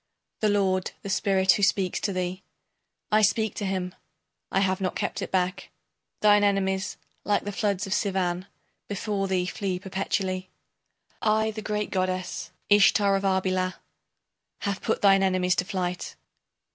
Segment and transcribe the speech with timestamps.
[0.39, 2.41] The lord, the spirit who speaks to thee
[3.11, 3.93] I speak to him,
[4.51, 5.69] I have not kept it back.
[6.21, 8.47] Thine enemies, like the floods of Sivan
[8.87, 10.49] Before thee flee perpetually.
[11.21, 13.75] I the great goddess, Ishtar of Arbela
[14.61, 16.15] Have put thine enemies to flight.